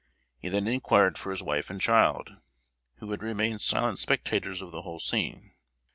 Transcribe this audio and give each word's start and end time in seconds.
He 0.39 0.49
then 0.49 0.65
inquired 0.67 1.19
for 1.19 1.29
his 1.29 1.43
wife 1.43 1.69
and 1.69 1.79
child, 1.79 2.37
who 2.95 3.11
had 3.11 3.21
remained 3.21 3.61
silent 3.61 3.99
spectators 3.99 4.59
of 4.59 4.71
the 4.71 4.81
whole 4.81 4.97
scene. 4.97 5.53